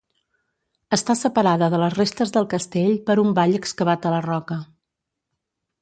Està 0.97 1.15
separada 1.19 1.69
de 1.75 1.81
les 1.85 1.95
restes 1.99 2.33
del 2.39 2.49
castell 2.55 2.91
per 3.11 3.19
un 3.27 3.33
vall 3.41 3.57
excavat 3.61 4.09
a 4.13 4.19
la 4.19 4.27
roca. 4.31 4.63